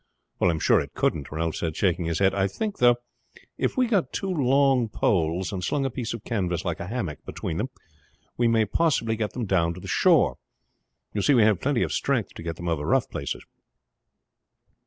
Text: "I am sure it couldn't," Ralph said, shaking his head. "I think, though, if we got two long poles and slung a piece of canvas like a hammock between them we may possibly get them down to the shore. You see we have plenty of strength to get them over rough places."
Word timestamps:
"I 0.41 0.47
am 0.49 0.57
sure 0.59 0.79
it 0.79 0.95
couldn't," 0.95 1.31
Ralph 1.31 1.57
said, 1.57 1.75
shaking 1.77 2.05
his 2.05 2.17
head. 2.17 2.33
"I 2.33 2.47
think, 2.47 2.79
though, 2.79 2.95
if 3.59 3.77
we 3.77 3.85
got 3.85 4.11
two 4.11 4.31
long 4.33 4.89
poles 4.89 5.53
and 5.53 5.63
slung 5.63 5.85
a 5.85 5.91
piece 5.91 6.11
of 6.15 6.23
canvas 6.23 6.65
like 6.65 6.79
a 6.79 6.87
hammock 6.87 7.23
between 7.23 7.57
them 7.57 7.69
we 8.35 8.47
may 8.47 8.65
possibly 8.65 9.15
get 9.15 9.33
them 9.33 9.45
down 9.45 9.75
to 9.75 9.79
the 9.79 9.87
shore. 9.87 10.39
You 11.13 11.21
see 11.21 11.35
we 11.35 11.43
have 11.43 11.61
plenty 11.61 11.83
of 11.83 11.93
strength 11.93 12.33
to 12.33 12.41
get 12.41 12.55
them 12.55 12.67
over 12.67 12.83
rough 12.83 13.09
places." 13.11 13.45